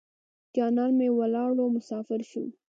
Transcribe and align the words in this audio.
جانان 0.55 0.91
مې 0.97 1.07
ولاړو 1.19 1.65
مسافر 1.75 2.21
شو. 2.31 2.43